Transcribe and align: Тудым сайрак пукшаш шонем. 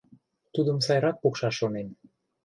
Тудым 0.53 0.77
сайрак 0.85 1.17
пукшаш 1.21 1.53
шонем. 1.59 1.87